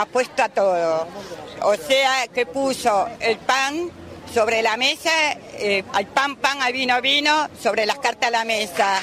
[0.00, 1.06] ha puesto a todo.
[1.62, 3.90] O sea, que puso el pan
[4.32, 5.10] sobre la mesa,
[5.58, 9.00] eh, al pan pan, al vino vino, sobre las cartas a la mesa.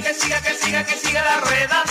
[0.00, 1.84] Que siga que siga que siga la rueda.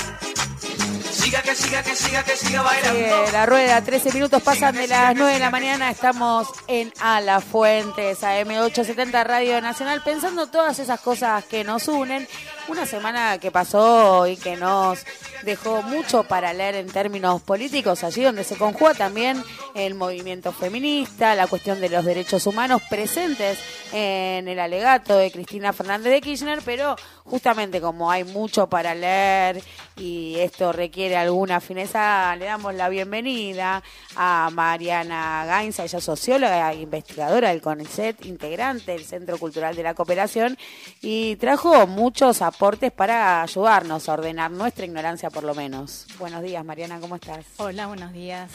[1.30, 3.32] Siga que siga que siga que siga bailando.
[3.32, 7.39] la rueda, 13 minutos pasan de las 9 de la mañana, estamos en A la
[7.39, 12.28] Fuentes, AM870 Radio Nacional, pensando todas esas cosas que nos unen.
[12.70, 15.04] Una semana que pasó y que nos
[15.43, 19.43] dejó mucho para leer en términos políticos, allí donde se conjuga también
[19.74, 23.57] el movimiento feminista, la cuestión de los derechos humanos presentes
[23.92, 29.64] en el alegato de Cristina Fernández de Kirchner, pero justamente como hay mucho para leer
[29.96, 33.81] y esto requiere alguna fineza, le damos la bienvenida
[34.16, 39.84] a Mariana Gainza, ella es socióloga e investigadora del CONICET, integrante del Centro Cultural de
[39.84, 40.58] la Cooperación,
[41.02, 42.59] y trajo muchos aportes
[42.92, 46.06] para ayudarnos a ordenar nuestra ignorancia por lo menos.
[46.20, 47.46] Buenos días, Mariana, ¿cómo estás?
[47.56, 48.52] Hola, buenos días.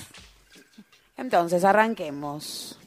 [1.17, 2.79] Entonces, arranquemos.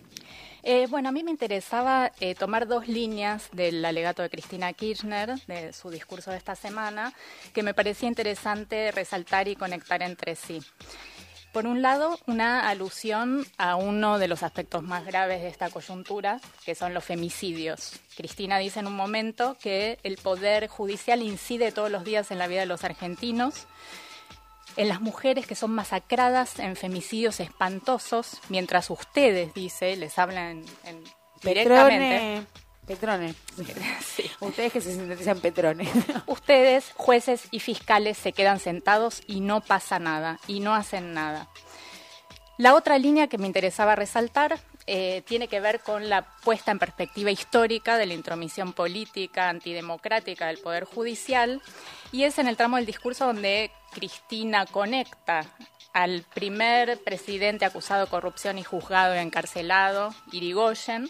[0.62, 5.40] Eh, bueno, a mí me interesaba eh, tomar dos líneas del alegato de Cristina Kirchner,
[5.48, 7.14] de su discurso de esta semana,
[7.52, 10.62] que me parecía interesante resaltar y conectar entre sí.
[11.54, 16.40] Por un lado, una alusión a uno de los aspectos más graves de esta coyuntura,
[16.66, 17.94] que son los femicidios.
[18.16, 22.48] Cristina dice en un momento que el poder judicial incide todos los días en la
[22.48, 23.68] vida de los argentinos
[24.78, 31.04] en las mujeres que son masacradas en femicidios espantosos, mientras ustedes, dice, les hablan en,
[31.42, 32.46] directamente.
[32.88, 33.36] Petrone.
[34.40, 35.88] Ustedes que se sintetizan Petrone.
[36.26, 41.50] Ustedes, jueces y fiscales, se quedan sentados y no pasa nada, y no hacen nada.
[42.58, 46.80] La otra línea que me interesaba resaltar eh, tiene que ver con la puesta en
[46.80, 51.62] perspectiva histórica de la intromisión política antidemocrática del Poder Judicial
[52.12, 55.46] y es en el tramo del discurso donde Cristina conecta
[55.94, 61.10] al primer presidente acusado de corrupción y juzgado y encarcelado, Irigoyen,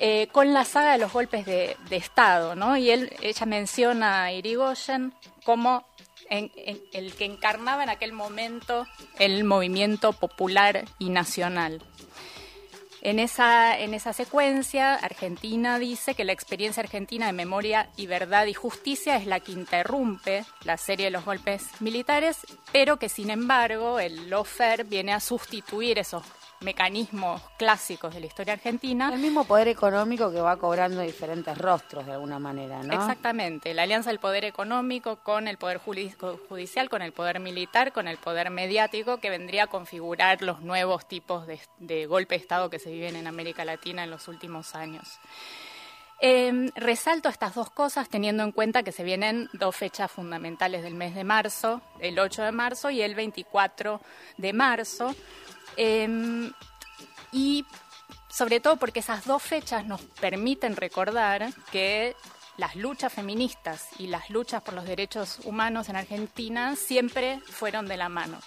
[0.00, 2.76] eh, con la saga de los golpes de, Estado, ¿no?
[2.76, 5.12] Y él, ella menciona a Irigoyen
[5.44, 5.84] como
[6.30, 8.86] el que encarnaba en aquel momento
[9.18, 11.82] el movimiento popular y nacional.
[13.00, 18.46] En esa, en esa secuencia, Argentina dice que la experiencia argentina de memoria y verdad
[18.46, 22.38] y justicia es la que interrumpe la serie de los golpes militares,
[22.72, 26.24] pero que sin embargo el lofer viene a sustituir esos
[26.60, 29.10] mecanismos clásicos de la historia argentina.
[29.12, 32.94] El mismo poder económico que va cobrando diferentes rostros de alguna manera, ¿no?
[32.94, 38.08] Exactamente, la alianza del poder económico con el poder judicial, con el poder militar, con
[38.08, 42.78] el poder mediático, que vendría a configurar los nuevos tipos de, golpe de Estado que
[42.78, 45.18] se viven en América Latina en los últimos años.
[46.20, 50.94] Em, resalto estas dos cosas teniendo en cuenta que se vienen dos fechas fundamentales del
[50.94, 54.00] mes de marzo, el 8 de marzo y el 24
[54.36, 55.14] de marzo,
[55.80, 56.52] Em,
[57.30, 57.64] y
[58.28, 62.16] sobre todo porque esas dos fechas nos permiten recordar que
[62.56, 67.96] las luchas feministas y las luchas por los derechos humanos en Argentina siempre fueron de
[67.96, 68.40] la mano.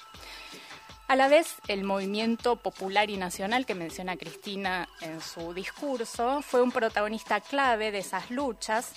[1.08, 6.62] A la vez, el movimiento popular y nacional que menciona Cristina en su discurso fue
[6.62, 8.94] un protagonista clave de esas luchas,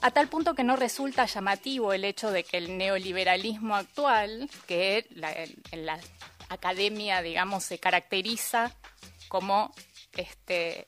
[0.00, 5.06] a tal punto que no resulta llamativo el hecho de que el neoliberalismo actual, que
[5.70, 6.00] en la
[6.52, 8.74] academia, digamos, se caracteriza
[9.28, 9.72] como
[10.16, 10.86] este,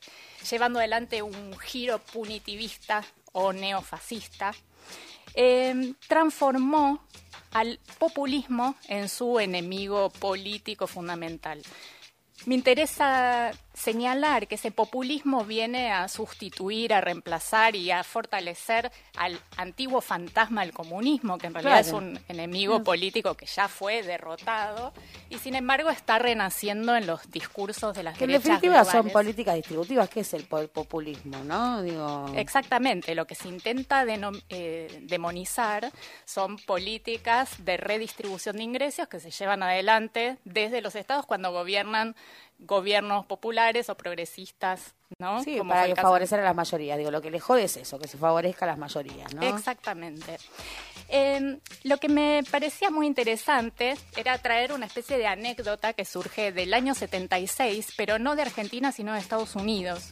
[0.50, 4.52] llevando adelante un giro punitivista o neofascista,
[5.34, 7.04] em, transformó
[7.52, 11.62] al populismo en su enemigo político fundamental.
[12.46, 19.38] Me interesa señalar que ese populismo viene a sustituir, a reemplazar y a fortalecer al
[19.56, 22.84] antiguo fantasma del comunismo, que en realidad es un enemigo mm.
[22.84, 24.92] político que ya fue derrotado
[25.28, 29.56] y sin embargo está renaciendo en los discursos de las que en definitiva son políticas
[29.56, 31.82] distributivas, que es el populismo, ¿no?
[31.82, 32.32] Digo...
[32.36, 34.04] Exactamente, lo que se intenta
[34.48, 35.90] eh, demonizar
[36.24, 42.14] son políticas de redistribución de ingresos que se llevan adelante desde los estados cuando gobiernan
[42.58, 45.42] gobiernos populares o progresistas, ¿no?
[45.42, 46.98] Sí, para favorecer a las mayorías.
[46.98, 49.42] Digo, lo que le jode es eso, que se favorezca a las mayorías, ¿no?
[49.42, 50.38] Exactamente.
[51.08, 56.52] Em, lo que me parecía muy interesante era traer una especie de anécdota que surge
[56.52, 60.10] del año 76, pero no de Argentina, sino de Estados Unidos.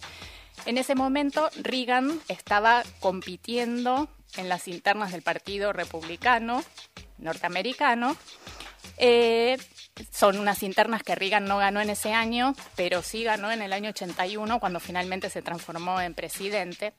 [0.66, 6.62] En ese momento, Reagan estaba compitiendo en las internas del Partido Republicano
[7.18, 8.16] norteamericano.
[8.98, 9.56] Eh,
[10.10, 13.72] son unas internas que Reagan no ganó en ese año, pero sí ganó en el
[13.72, 16.94] año 81 cuando finalmente se transformó en presidente.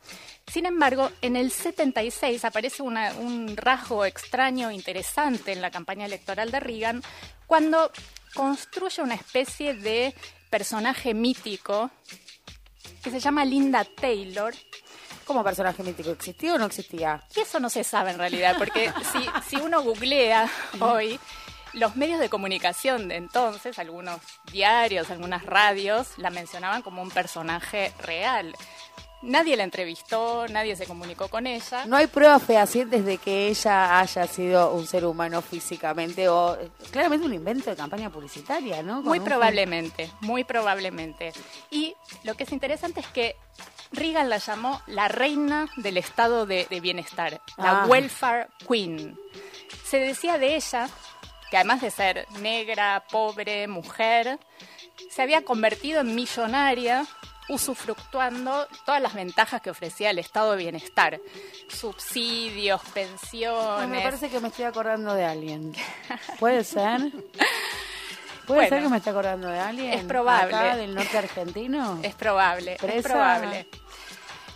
[0.47, 6.59] Sin embargo, en el 76 aparece un rasgo extraño, interesante en la campaña electoral de
[6.59, 7.03] Reagan,
[7.47, 7.91] cuando
[8.33, 10.13] construye una especie de
[10.49, 11.89] personaje mítico
[13.03, 14.53] que se llama Linda Taylor,
[15.25, 17.23] como personaje mítico, ¿existía o no existía?
[17.35, 20.49] Y eso no se sabe en realidad, porque si, si uno googlea
[20.79, 21.19] hoy,
[21.73, 24.19] los medios de comunicación de entonces, algunos
[24.51, 28.55] diarios, algunas radios, la mencionaban como un personaje real.
[29.23, 31.85] Nadie la entrevistó, nadie se comunicó con ella.
[31.85, 36.57] No hay pruebas fehacientes de que ella haya sido un ser humano físicamente o
[36.91, 39.01] claramente un invento de campaña publicitaria, ¿no?
[39.01, 41.31] muy probablemente, muy probablemente.
[41.71, 43.37] Y lo que es interesante es que
[43.93, 47.85] Reagan la llamó la reina del estado de, bienestar, la ah.
[47.87, 49.17] welfare queen.
[49.85, 50.89] Se decía de ella
[51.53, 54.39] que además de ser negra, pobre, mujer,
[55.11, 57.05] se había convertido en millonaria
[57.47, 61.21] usufructuando todas las ventajas que ofrecía el estado de bienestar.
[61.67, 63.87] Subsidios, pensiones.
[63.87, 65.73] me parece que me estoy acordando de alguien.
[66.39, 67.11] ¿Puede ser?
[68.47, 69.93] ¿Puede ser que me esté acordando de alguien?
[69.93, 70.55] Es probable.
[70.55, 71.99] Acá del norte argentino.
[72.01, 73.67] Es probable, es probable.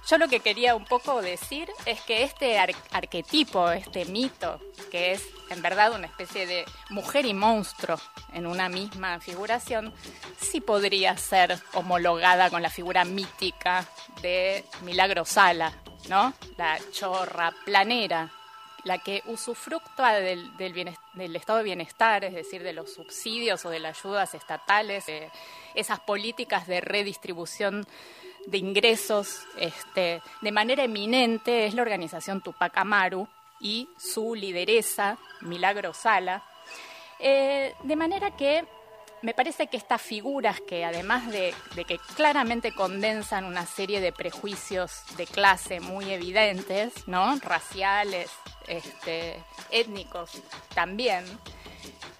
[0.10, 4.58] Yo lo que quería un poco decir es que este arquetipo, este mito,
[4.90, 7.98] que es en verdad una especie de mujer y monstruo
[8.32, 9.94] en una misma figuración,
[10.40, 13.86] sí podría ser homologada con la figura mítica
[14.22, 15.74] de Milagro Sala,
[16.08, 16.34] ¿no?
[16.56, 18.32] La chorra planera,
[18.86, 23.80] la que usufructúa del, del, estado de bienestar, es decir, de los subsidios o de
[23.80, 25.04] las ayudas estatales,
[25.76, 27.86] esas políticas de redistribución
[28.48, 33.28] de ingresos este, de manera eminente es la organización Tupac Amaru
[33.60, 36.44] y su lideresa, Milagro Sala.
[37.20, 38.66] Eh, de manera que
[39.22, 41.54] me parece que estas figuras que además de,
[41.88, 47.38] que claramente condensan una serie de prejuicios de clase muy evidentes, ¿no?
[47.40, 48.30] raciales,
[48.68, 50.32] este, étnicos
[50.74, 51.26] también,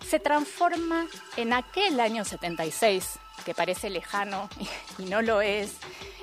[0.06, 1.08] se transforma
[1.38, 4.50] en aquel año 76, que parece lejano
[4.98, 5.78] y no lo es,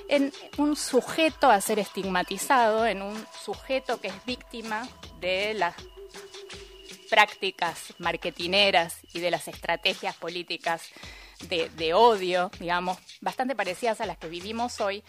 [0.09, 4.89] en un sujeto a ser estigmatizado, en un sujeto que es víctima
[5.21, 5.75] de las
[7.11, 10.83] prácticas marketineras y de las estrategias políticas
[11.49, 15.03] de, de, odio, digamos, bastante parecidas a las que vivimos hoy,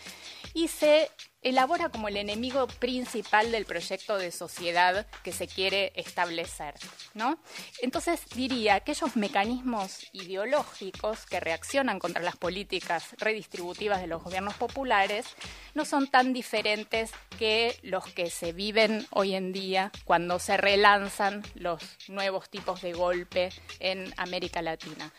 [0.53, 1.09] y se
[1.45, 6.73] elabora como el enemigo principal del proyecto de sociedad que se quiere establecer,
[7.13, 7.37] ¿no?
[7.81, 14.55] Entonces diría que aquellos mecanismos ideológicos que reaccionan contra las políticas redistributivas de los gobiernos
[14.55, 15.25] populares
[15.73, 21.43] no son tan diferentes que los que se viven hoy en día cuando se relanzan
[21.53, 23.49] los nuevos tipos de golpe
[23.79, 25.11] en América Latina.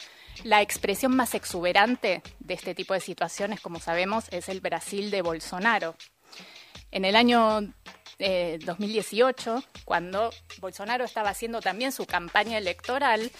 [0.44, 5.22] La expresión más exuberante de este tipo de situaciones, como sabemos, es el Brasil de
[5.22, 5.96] Bolsonaro,
[6.90, 7.60] en el año
[8.18, 13.30] 2018, eh, cuando Bolsonaro estaba haciendo también su campaña electoral,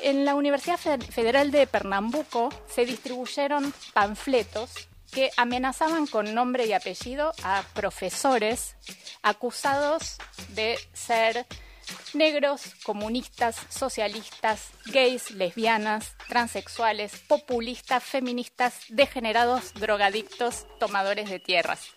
[0.00, 7.32] en la Universidad Federal de Pernambuco se distribuyeron panfletos que amenazaban con nombre y apellido
[7.42, 8.76] a profesores
[9.22, 10.18] acusados
[10.50, 11.46] de ser
[12.12, 21.94] negros, comunistas, socialistas, gays, lesbianas, transexuales, populistas, feministas, degenerados, drogadictos, tomadores de tierras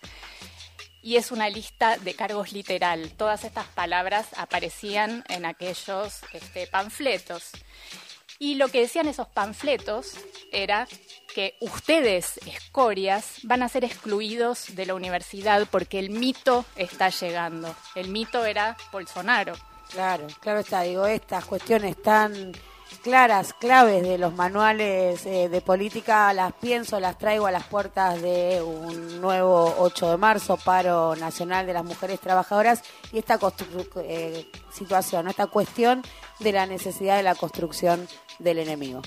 [1.01, 3.11] y es una lista de cargos literal.
[3.17, 7.51] Todas estas palabras aparecían en aquellos este, panfletos.
[8.39, 10.13] Y lo que decían esos panfletos
[10.51, 10.87] era
[11.33, 17.75] que ustedes, escorias, van a ser excluidos de la universidad porque el mito está llegando.
[17.93, 19.53] El mito era Bolsonaro.
[19.91, 20.81] Claro, claro está.
[20.81, 22.53] Digo, estas cuestiones tan
[22.99, 28.21] claras, claves de los manuales eh, de política, las pienso, las traigo a las puertas
[28.21, 33.39] de un nuevo 8 de marzo, paro nacional de las mujeres trabajadoras, y esta
[34.03, 36.03] eh, situación, esta cuestión
[36.39, 38.07] de la necesidad de la construcción
[38.39, 39.01] del enemigo.